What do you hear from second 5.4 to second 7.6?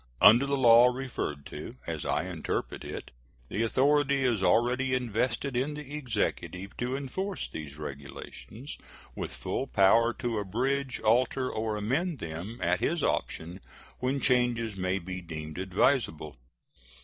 in the Executive to enforce